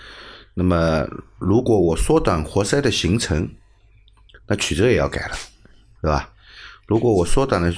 [0.54, 1.06] 那么
[1.38, 3.48] 如果我缩短活塞的行程，
[4.46, 5.34] 那曲轴也要改了，
[6.02, 6.32] 对吧？
[6.86, 7.72] 如果我缩短了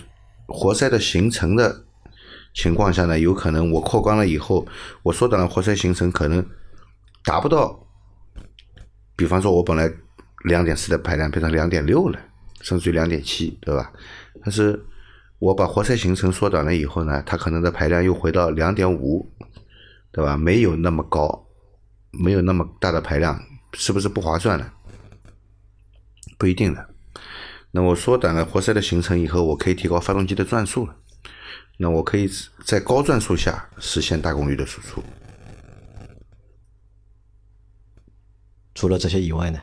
[0.46, 1.84] 活塞的行程的
[2.54, 4.66] 情况下呢，有可能我扩缸了以后，
[5.02, 6.44] 我缩短了活塞行程，可能
[7.24, 7.86] 达不到。
[9.14, 9.90] 比方说，我本来
[10.44, 12.18] 两点四的排量变成两点六了，
[12.62, 13.92] 甚至于两点七，对吧？
[14.42, 14.82] 但是
[15.42, 19.28] 我把活塞行程缩短了以后呢，它可能的排量又回到两点五，
[20.12, 20.37] 对吧？
[20.37, 21.48] 没有那么高，
[22.12, 24.72] 没有那么大的排量，是不是不划算呢？
[26.38, 26.88] 不一定的。
[27.72, 30.94] 那我缩短了活塞的行程以后，我可以提高发动机的转速了。
[31.78, 32.31] 那我可以
[32.64, 35.02] 在高转速下实现大功率的输出。
[38.76, 39.61] 除了这些以外呢？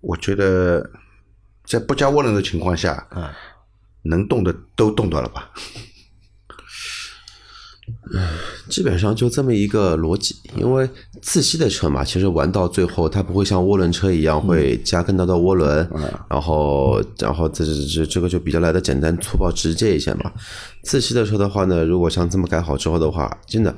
[0.00, 0.90] 我觉得
[1.64, 3.30] 在不加涡轮的情况下，嗯，
[4.04, 5.50] 能动的都动到了吧？
[8.68, 10.88] 基本上就这么一个逻辑，因为
[11.20, 15.88] 自吸的车嘛，其实玩到最后，它不会像涡轮车一样会加更多的涡轮，
[16.28, 20.30] 然后然后这这这这个就比较来的简单粗暴直接一些嘛。
[20.84, 23.74] 自吸的车的话呢，如果像这么改好之后的话，真的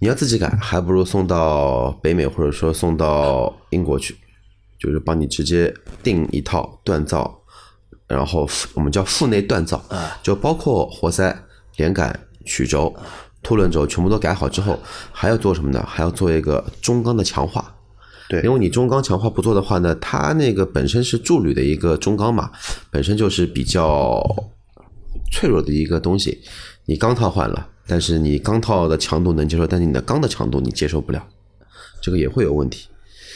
[0.00, 4.16] 你要自己改，还不如送到北美或者说送到英国去，
[4.78, 7.35] 就是帮你直接定一套锻造，
[8.08, 9.82] 然后我们叫腹内锻造，
[10.22, 11.36] 就包括活塞、
[11.76, 12.94] 连杆、曲轴。
[13.42, 14.76] 凸轮轴全部都改好之后，
[15.12, 15.80] 还要做什么呢？
[15.86, 17.72] 还要做一个中缸的强化。
[18.28, 22.50] 对，因为你中缸强化不做的话呢，它那个本身是铸铝的一个中缸嘛，
[22.90, 24.20] 本身就是比较
[25.30, 26.42] 脆弱的一个东西。
[26.86, 31.24] 你钢套换了，但是你钢套的强度能接受，但是你的钢的强度你接受不了，
[32.02, 32.88] 这个也会有问题。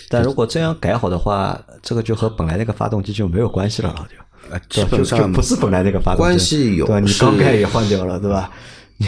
[0.09, 4.17] 但如果这样改好的话，这个就和本来那个发动机就没有关系了，就
[4.69, 7.01] 基本上就不是本来那个发动机关系有对吧？
[7.01, 8.51] 你是缸盖也换掉了，对吧？
[8.99, 9.07] 你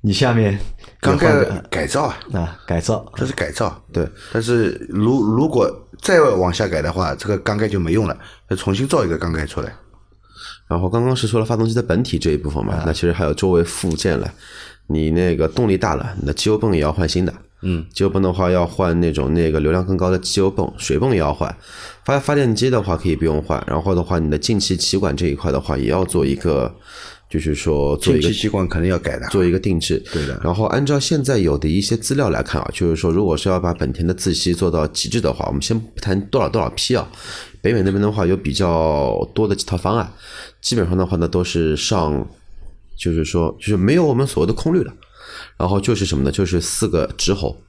[0.00, 0.58] 你下面
[1.00, 3.84] 缸盖改造啊，啊改造，这是改造。
[3.92, 5.70] 对，但是如如果
[6.02, 8.16] 再往下改的话，这个缸盖就没用了，
[8.48, 9.72] 要重新造一个缸盖出来。
[10.68, 14.28] 然后刚刚是说了发动机的本体这一部分嘛，那其实还有周围附件了。
[14.88, 17.34] 你那个动力大了，你的机油泵也要换新的。
[17.62, 21.52] 嗯，机油泵的话要换那种那个流量更高的机油泵，水泵也要换。
[22.04, 26.72] 发发电机的话可以不用换，然后的话你的进气歧管这一块的话也要做一个，
[27.28, 29.26] 就是说做一个进气歧管肯定要改的。
[29.28, 30.00] 做一个定制。
[30.12, 37.08] 对的然后按照现在有的一些资料来看啊，就是说，如果是要把本田的自吸做到极致的话，我们先不谈多少多少批啊，
[37.62, 40.12] 北美那边的话有比较多的几套方案，
[40.60, 42.28] 基本上的话呢都是上，
[42.96, 44.92] 就是说就是没有我们所谓的空滤了，
[45.56, 46.32] 然后就是什么呢？
[46.32, 47.62] 就是四个直喉。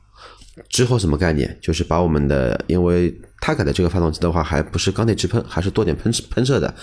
[0.70, 1.56] 直喉什么概念？
[1.62, 6.74] 就是把我们的，因为它改的这个发动机的话，还不是缸内直喷，还是多点喷喷射的，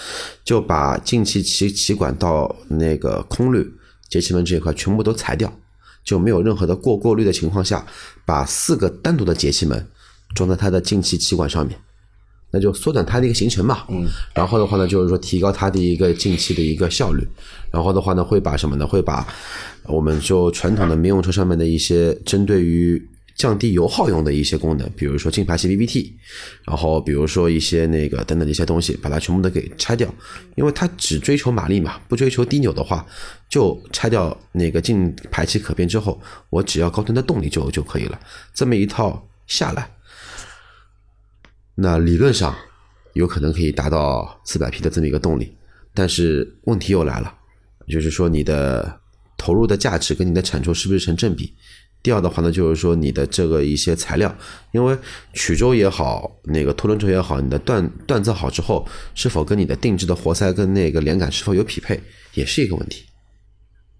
[0.44, 3.68] 就把进气气气管到那个空滤
[4.08, 5.52] 节气门这一块全部都裁掉，
[6.04, 7.84] 就没有任何的过过滤的情况下，
[8.24, 9.84] 把四个单独的节气门
[10.36, 11.76] 装在它的进气气管上面，
[12.54, 13.84] 那就缩短它的一个行程嘛。
[13.90, 14.06] 嗯。
[14.32, 17.26] 然后的话呢，就是说提高它的一个进气的一个效率。
[17.70, 18.86] 然后的话呢，会把什么呢？
[18.86, 19.26] 会把
[19.82, 23.04] 我们就传统的民用车上面的一些针对于
[23.36, 26.12] 降低油耗用的一些功能，比如说进排气 VVT，
[26.64, 30.08] 然后比如说一些那个等等的一些东西，把它全部都给拆掉，
[30.54, 33.04] 因为它只追求马力嘛，不追求低扭的话，
[33.48, 38.20] 就拆掉那个进排气可变之后，我只要高端的动力就就可以了。
[38.54, 39.90] 这么一套下来，
[41.76, 42.54] 那理论上
[43.14, 45.56] 有可能可以达到四百匹的这么一个动力，
[45.92, 47.34] 但是问题又来了，
[47.88, 49.00] 就是说你的
[49.36, 51.54] 投入的价值跟你的产出是不是成正比？
[52.02, 54.36] 第二的话呢，就是说你的这个一些材料，
[54.72, 54.96] 因为
[55.32, 61.98] 曲轴也好，那个凸轮轴也好，你的锻锻造好之后，是否跟你的定制的活塞跟那个连杆是否有匹配，
[62.34, 63.06] 也是一个问题。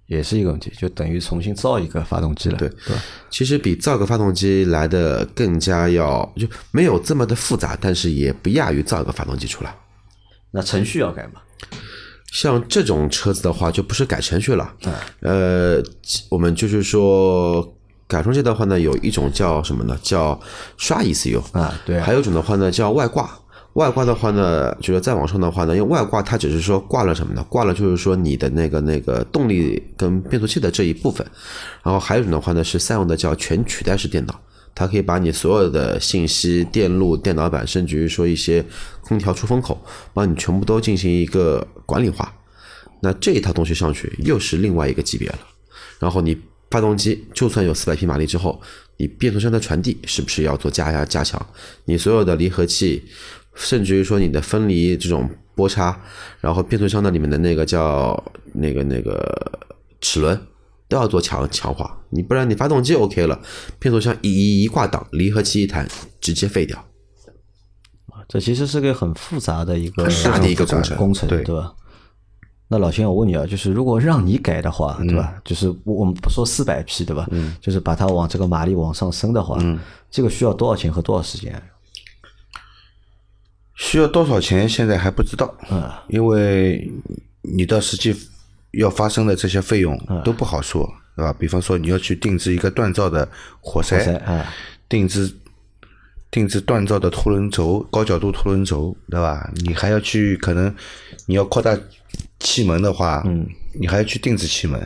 [0.07, 3.03] 也是一个问题，就等于重新造一个发动机了，对对吧？
[3.31, 9.75] 其实比造个发动机来的更加要就没有这么的复杂，但是也不亚于造一个发动机出来。
[10.51, 11.41] 那程序要改吗？
[12.33, 14.75] 像这种车子的话，就不是改程序了。
[14.85, 15.83] 嗯呃，
[16.29, 17.63] 我们就是说
[18.07, 19.99] 改装界的话呢，有一种叫什么呢？
[20.03, 20.39] 叫
[20.77, 23.31] 刷 ECU 啊对啊还有一种的话呢叫外挂。
[23.75, 27.45] 外挂的话呢，就是再往上的话呢，因为外挂它只是说挂了什么呢？
[27.49, 31.27] 挂了就是说你的那个那个动力跟变速器的这一部分。
[31.83, 34.41] 然后还有一种的话呢，是三用的叫全取代式电脑，
[34.77, 38.65] 它可以把你所有的信息、电路、电脑板，甚至于说一些
[39.01, 42.33] 空调出风口，帮你全部都进行一个管理化。
[43.01, 45.39] 那这一套东西上去又是另外一个级别了。
[45.99, 48.61] 然后你发动机就算有四百匹马力之后，
[48.97, 51.45] 你变速箱的传递是不是要做加压加强？
[51.85, 53.05] 你所有的离合器，
[53.55, 56.01] 甚至于说你的分离这种波差，
[56.41, 59.61] 然后变速箱的里面的那个叫那个那个
[60.01, 60.39] 齿轮
[60.89, 63.41] 都要做强强化，你不然你发动机 OK 了，
[63.79, 65.89] 变速箱一一一挂档，离合器一弹，
[66.21, 66.85] 直接废掉。
[68.27, 71.73] 这其实是个很复杂的一个很大的一个工程工程，对对吧？
[72.69, 75.35] 那老钱，我问你啊，就是如果让你改的话，对吧？
[75.45, 77.29] 就是我我们不说四百匹，对吧？
[77.31, 79.79] 嗯，就是把它往这个马力往上升的话，嗯，
[80.11, 81.63] 这个需要多少钱和多少时间？
[83.77, 84.69] 需要多少钱？
[84.69, 86.91] 现在还不知道，嗯，因为
[87.43, 88.15] 你到实际
[88.73, 91.33] 要发生的这些费用都不好说，对吧？
[91.39, 93.29] 比方说你要去定制一个锻造的
[93.61, 94.21] 活塞，
[94.89, 95.33] 定制
[96.31, 99.51] 定制锻造的凸轮轴、高角度凸轮轴，对吧？
[99.57, 100.75] 你还要去可能
[101.27, 101.77] 你要扩大
[102.41, 103.47] 气门的话，嗯，
[103.79, 104.85] 你还要去定制气门。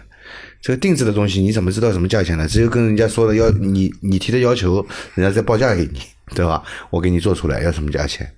[0.60, 2.46] 这个定制的东西你怎么知道什么价钱呢？
[2.48, 6.00] 只有跟人家说了要你你提的要求，人家再报价给你，
[6.34, 6.62] 对吧？
[6.90, 8.30] 我给你做出来要什么价钱？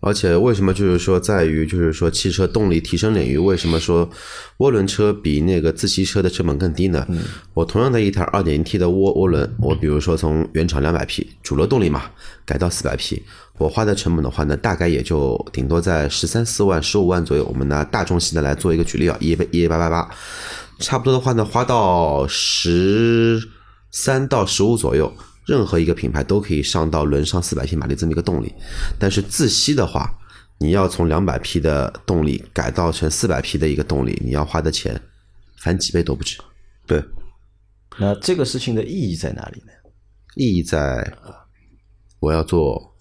[0.00, 4.08] 而且为什么就是说，在于就是说汽车动力提升领域，为什么说
[4.58, 7.06] 涡轮车比那个自吸车的成本更低呢？
[7.52, 12.04] 我同样的一台 2.0T 的涡涡轮，我比如说从原厂200匹主流动力嘛，
[12.46, 13.22] 改到400匹，
[13.58, 17.44] 我花的成本的话呢，大概也就顶多在十三四万、十五万左右。
[17.44, 20.10] 我们拿大众系的来做一个举例啊，一一八八八，
[20.78, 23.38] 差不多的话呢，花到十
[23.90, 25.12] 三到十五左右。
[25.50, 28.54] 任何一个品牌都可以上到轮上四百匹马力这么一个动力，
[29.00, 30.08] 但是自吸的话，
[30.58, 35.00] 你要从两百匹的动力改造成四百匹的一个动力，你要花的钱
[35.58, 36.38] 翻几倍都不止。
[36.86, 37.04] 对，
[37.98, 39.72] 那这个事情的意义在哪里呢？
[40.36, 41.12] 意义在，
[42.20, 42.94] 我要做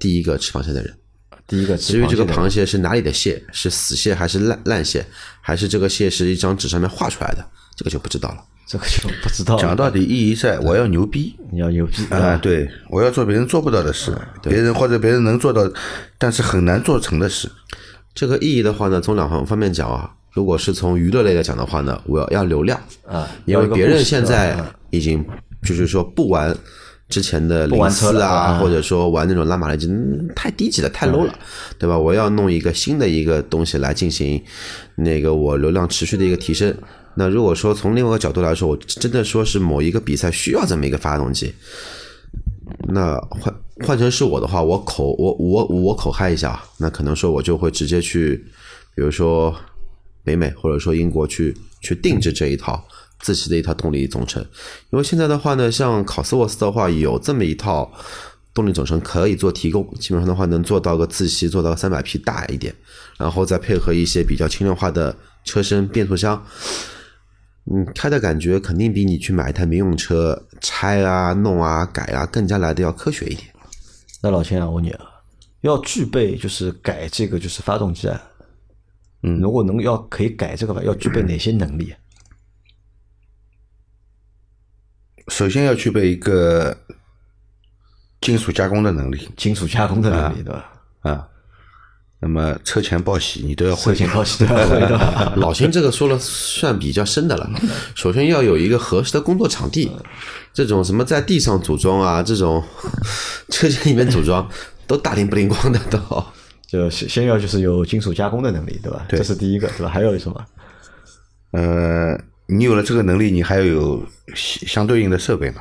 [0.00, 0.98] 第一个吃螃蟹的人。
[1.46, 5.06] 第一个，至于这个螃蟹是哪里的蟹，是死蟹还是烂烂蟹，
[5.40, 8.44] 还是这个蟹是一张纸上面画出来的，这个就不知道了。
[8.72, 9.58] 这个就不知道。
[9.58, 12.38] 讲到底，意义在我要牛逼，你要牛逼啊！
[12.40, 15.70] 对，我要做别人做不到的事，别人或者别人能做到，
[16.16, 17.50] 但是很难做成的事。
[18.14, 20.10] 这个意义的话呢，从两方方面讲啊。
[20.32, 24.56] 如果是从娱乐类来讲的话呢，我要要流量啊，因为别人现在
[24.88, 25.22] 已经
[25.62, 26.56] 就是说不玩
[27.10, 29.86] 之前的零四啊，或者说玩那种拉马力机，
[30.34, 31.34] 太低级了，太 low 了，
[31.78, 31.98] 对吧？
[31.98, 34.42] 我要弄一个新的一个东西来进行
[34.96, 36.74] 那个我流量持续的一个提升。
[37.14, 41.54] 那如果说从另外一个角度来说，我真的说是某一个比赛需要这么一个发动机，
[42.88, 48.36] 那换换成是我的话，我口我我我口嗨一下，那可能说我就会直接去，
[48.94, 49.54] 比如说
[50.24, 52.82] 北美或者说英国去去定制这一套
[53.20, 54.42] 自吸的一套动力总成，
[54.90, 57.92] 因为现在的话呢，像考斯沃斯的话有这么一套
[58.54, 62.74] 动力总成可以做提供，基本上的话能做到个自吸做到三百匹大一点，
[63.18, 66.42] 然后再配合一些比较轻量化的车身变速箱。
[67.70, 73.46] 嗯，开的感觉肯定比你去买一台民用车拆啊、弄啊、改啊更加来的要科学一点。
[74.20, 75.04] 那老钱啊，我问你啊，
[75.60, 78.20] 要具备就是改这个就是发动机啊，
[79.22, 81.94] 嗯，如果能要可以改这个吧，要具备哪些能力？
[85.28, 86.76] 首先要具备一个
[88.20, 90.72] 金属加工的能力，金属加工的能力，对吧？
[91.02, 91.28] 啊。
[92.22, 95.32] 那么车前报喜你都要会，车前报喜都要会的。
[95.36, 97.50] 老秦这个说了算比较深的了。
[97.96, 99.90] 首先要有一个合适的工作场地，
[100.54, 102.62] 这种什么在地上组装啊，这种
[103.50, 104.48] 车间里面组装
[104.86, 106.24] 都大灵不灵光的都。
[106.68, 109.04] 就先先要就是有金属加工的能力，对吧？
[109.08, 109.90] 对，这是第一个，对吧？
[109.92, 110.44] 还有什么？
[111.50, 114.02] 呃，你有了这个能力，你还要有
[114.34, 115.60] 相对应的设备嘛，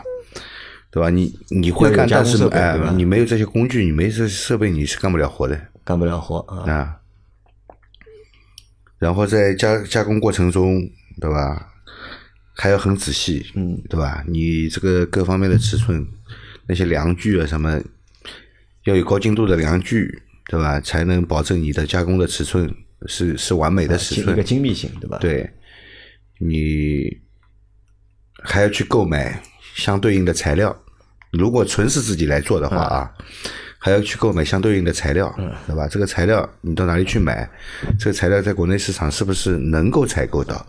[0.91, 1.09] 对吧？
[1.09, 5.59] 你你会干，但是哎，你没有这些工具，你没这些设备，你是干不了活的。
[5.83, 6.99] 干不了活啊，
[8.99, 10.79] 然后在加加工过程中，
[11.19, 11.69] 对吧？
[12.53, 14.23] 还要很仔细，嗯，对吧？
[14.27, 16.05] 你这个各方面的尺寸，
[16.67, 17.81] 那些量具啊什么，
[18.83, 20.79] 要有高精度的量具，对吧？
[20.79, 22.71] 才能保证你的加工的尺寸
[23.07, 25.17] 是是完美的尺寸，一个精密性，对吧？
[25.19, 25.49] 对，
[26.37, 27.19] 你
[28.43, 29.41] 还要去购买
[29.75, 30.75] 相对应的材料。
[31.31, 33.11] 如果纯是自己来做的话啊。
[33.83, 35.87] 还要去购买相对应的材料，对吧？
[35.87, 37.49] 这个材料你到哪里去买？
[37.99, 40.63] 这个材料在国内市场是不是能够采购到？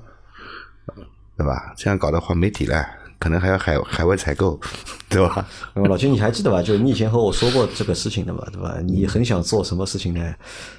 [1.36, 1.74] 对吧？
[1.76, 2.82] 这样搞的话没底了，
[3.22, 4.58] 可能还要海海外采购，
[5.08, 5.46] 对吧？
[5.74, 6.60] 老金，你还记得吧？
[6.60, 8.78] 就是你以前和我说过这个事情的嘛，对吧？
[8.84, 10.34] 你很想做什么事情呢？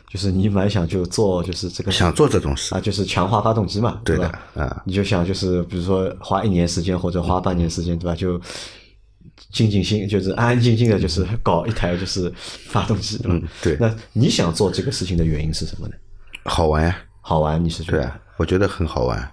[0.10, 4.29] 就是你蛮想就做，就是这个想做这种事啊，就是强化发动机嘛，对吧？
[4.56, 8.13] 啊，你就想就是比如说花一年时间或者花半年时间，对吧？
[8.13, 8.38] 就
[9.49, 12.29] 静静心，就是安安静静的，就是搞一台就是
[12.67, 13.47] 发动机，对吧？
[13.62, 13.77] 对。
[13.79, 15.93] 那你想做这个事情的原因是什么呢？
[16.43, 17.99] 好玩呀，好玩，你是觉得？
[17.99, 19.32] 对，我觉得很好玩。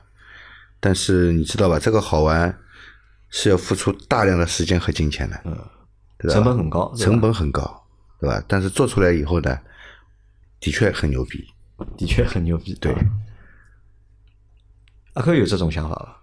[0.78, 2.56] 但是你知道吧，这个好玩
[3.30, 5.56] 是要付出大量的时间和金钱的，嗯，
[6.30, 7.76] 成本很高，成本很高。
[8.20, 8.44] 对吧？
[8.46, 9.58] 但是做出来以后呢，
[10.60, 11.42] 的确很牛逼。
[11.96, 12.74] 的确很牛逼。
[12.74, 12.94] 对，
[15.14, 16.22] 阿克有这种想法吧？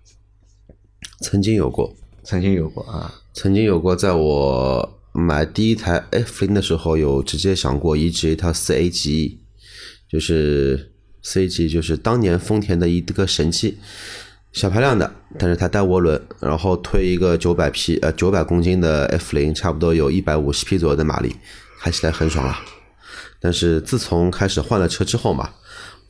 [1.22, 9.40] 曾经有过，曾经有过啊，曾经有过，在我买第一台 F 零的时候，有直接想过移植一套四 A 级，
[10.08, 10.94] 就是
[11.24, 13.80] 四 A 级，就是当年丰田的一个神器，
[14.54, 21.36] 小排量的，但是它带涡轮，然后推一个九百匹呃九百公斤的 F 零，差不多有一百五十匹左右的马力，
[21.80, 22.58] 开起来很爽了。
[23.40, 25.48] 但是自从开始换了车之后嘛，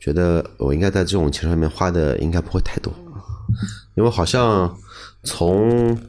[0.00, 2.90] 觉得我应该在这种钱上面花的应该不会太多，
[3.94, 4.74] 因为好像
[5.24, 6.00] 从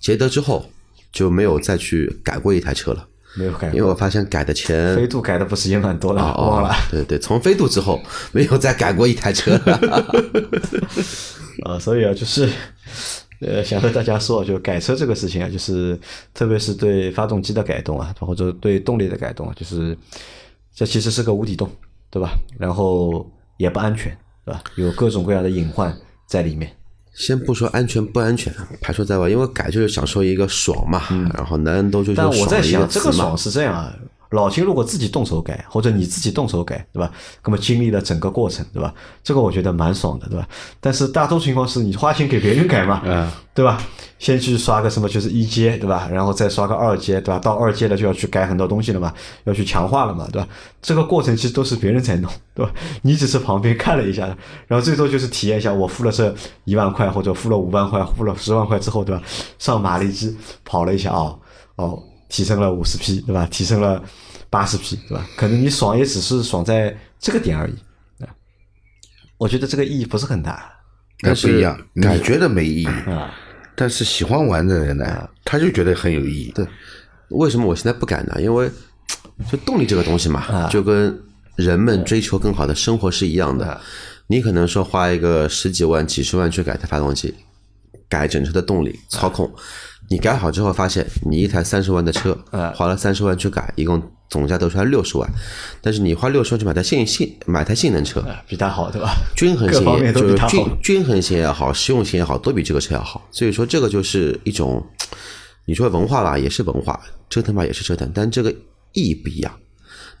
[0.00, 0.68] 捷德之后
[1.12, 6.74] 就没有再去改过一台车了，没有改因为我发现改的钱飞度改的不是也蛮多了，哦忘了。
[6.90, 8.00] 对对，从飞度之后
[8.32, 10.06] 没有再改过一台车了。
[11.64, 12.48] 啊， 所以啊，就是
[13.40, 15.98] 呃，想和大家说，就改车这个事情啊，就是
[16.34, 19.96] 特别是对发动机的改动啊，或者对动力的改动啊，就是
[20.74, 21.70] 这其实是个无底洞，
[22.10, 22.30] 对吧？
[22.58, 24.62] 然后也不安全，对吧？
[24.76, 26.72] 有各种各样的隐患在里面。
[27.18, 31.02] 先不说安全不安全，排除在外，因为改就是享受一个爽嘛，
[31.34, 33.36] 然后男人都追求嗯但我在想，这个爽。
[33.36, 33.92] 是这样啊，
[34.30, 37.10] 老秦如果自己动手改，或者你自己动手改，对吧？
[37.44, 38.92] 那么经历了整个过程，对吧？
[39.22, 40.46] 这个我觉得蛮爽的，对吧？
[40.80, 43.80] 但是大多数情况是你花钱给别人改嘛，嗯对吧？
[44.18, 46.08] 先去刷个什么就是一阶，对吧？
[46.12, 47.38] 然后再刷个二阶，对吧？
[47.38, 49.12] 到二阶了就要去改很多东西了嘛，
[49.44, 50.48] 要去强化了嘛，对吧？
[50.82, 52.70] 这个过程其实都是别人在弄，对吧？
[53.02, 54.26] 你只是旁边看了一下，
[54.66, 59.22] 然后最多就是体验一下，我付了这一万块或者付了五万块，付了十万块之后，对吧？
[59.58, 61.38] 上马力机跑了一下哦
[61.76, 63.46] 哦，提升了五十匹，对吧？
[63.50, 64.02] 提升了
[64.50, 65.26] 八十匹，对吧？
[65.36, 67.74] 可能你爽也只是爽在这个点而已，
[68.24, 68.28] 啊
[69.38, 70.72] 我觉得这个意义不是很大
[71.20, 73.34] 那不一样，你觉得没意义，啊。
[73.74, 76.52] 但是喜欢玩的人呢，他就觉得很有意义。
[76.52, 76.66] 对，
[77.28, 78.40] 为什么我现在不敢呢？
[78.40, 78.68] 因为
[79.50, 81.16] 就动力这个东西嘛，啊就跟
[81.54, 83.80] 人们追求更好的生活是一样啊的。
[84.26, 87.32] 你可能说花一个十几万、几十万去改台发动机，
[88.08, 89.48] 改整车的动力、操控，
[90.10, 95.30] 你改好之后发现，你一台三十万的车啊，花了三十万去改，一共总价得出来六十万，
[95.82, 99.14] 但是你花六十万去买台性性买台性能车，啊比它好，对吧？
[99.36, 103.28] 均衡性也就是均均衡性也好，实用性也好，都比这个车要好。
[103.30, 104.82] 所以说，这个就是一种，
[105.66, 108.50] 你说文化吧，也是文化；折腾吧，也是折腾，但这个
[108.92, 109.52] 意义不一样。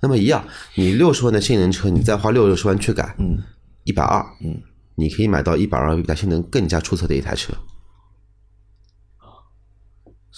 [0.00, 3.38] 那么一样，你六十万的性能车，你再花六十万去改，嗯，
[3.84, 4.54] 一百二，嗯，
[4.94, 7.54] 你可以买到一百二比它性能更加出色的一台车。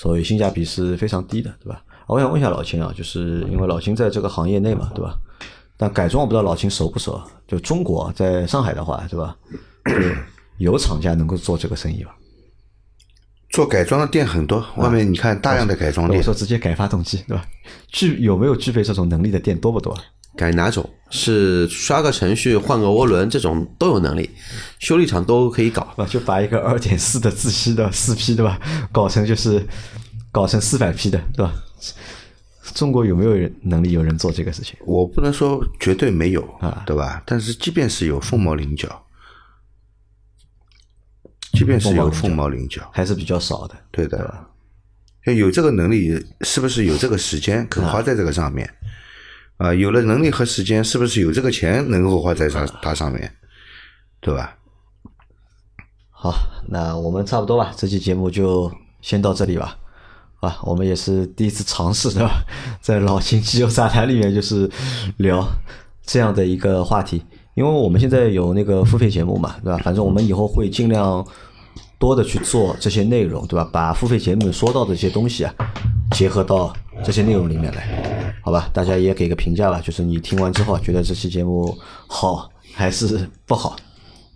[0.00, 1.82] 所以性价比是非常低的，对吧？
[2.06, 5.14] 我想问一下老秦啊，就是因为老秦在这个行业内嘛，对吧？
[5.76, 7.26] 但改装我不知道老秦熟不熟啊？
[7.46, 9.36] 就中国在上海的话，对吧？
[9.84, 9.92] 就
[10.56, 12.16] 有厂家能够做这个生意吧？
[13.50, 17.44] 做改装的店很多，外面你看大量的改装店我说，直接改发动机，对吧？
[17.88, 19.94] 具有没有具备这种能力的店多不多？
[20.36, 24.30] 改哪种是刷个程序、换个涡轮这种都有能力，
[24.78, 25.82] 修理厂都可以搞。
[25.98, 28.58] 啊，就把一个二点四的自吸的四 P，对吧？
[28.92, 29.66] 搞成就是
[30.30, 31.52] 搞成四百 P 的，对吧？
[32.74, 34.76] 中国有没有人能力有人做这个事情？
[34.86, 37.20] 我不能说绝对没有啊，对吧？
[37.26, 39.04] 但是即便是有凤毛麟角，
[41.52, 43.74] 即便是有凤毛麟角，还是比较少的。
[43.90, 44.46] 对的，
[45.24, 48.64] 有这个能力，是不是有这个时间可花在这个上面？
[48.68, 48.74] 啊、
[49.60, 53.30] 啊有了能力和时间，是不是有这个钱能够花在上它上面？
[54.22, 54.56] 对吧？
[56.10, 56.34] 好，
[56.68, 59.76] 那我们差不多吧，这期节目就先到这里吧。
[60.40, 62.42] 啊，我们也是第一次尝试，对吧？
[62.80, 64.70] 在老秦机油杂谈里面，就是
[65.18, 65.46] 聊
[66.02, 67.22] 这样的一个话题，
[67.54, 69.78] 因为我们现在有那个付费节目嘛，对吧？
[69.84, 71.22] 反正我们以后会尽量
[72.00, 73.68] 多的去做这些内容，对吧？
[73.70, 75.54] 把付费节目说到的这些东西啊，
[76.12, 78.70] 结合到这些内容里面来，好吧？
[78.72, 83.76] 大家也给个评价吧，就是你听完之后觉得这期节目好还是不好？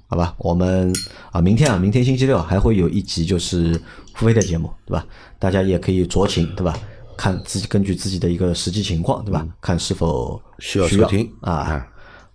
[0.09, 0.93] 好吧，我们
[1.33, 3.81] 啊，明天啊，明天星期六还会有一集就是
[4.13, 5.07] 付费的节目，对吧？
[5.39, 6.79] 大家也可以酌情，对吧？
[7.17, 9.47] 看自己根据自己的一个实际情况，对吧？
[9.63, 11.87] 看是否需要需收听啊啊。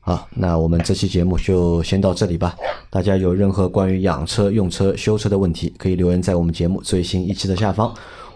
[0.10, 2.56] 好，那我们这期节目就先到这里吧。
[2.90, 7.94] 大家有任何关于养车、用车、修车的问题，可以留言在我们节目最新一期的下方，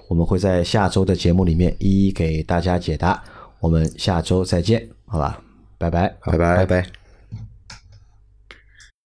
[0.08, 3.20] 我们会在下周的节目里面一一给大家解答。
[3.60, 5.42] 我们下周再见，好吧？
[5.80, 6.16] 拜拜。
[6.24, 7.03] 拜拜拜拜。